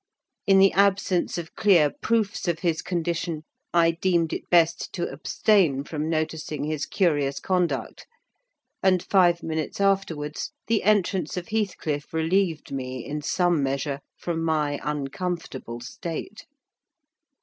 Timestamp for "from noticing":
5.83-6.63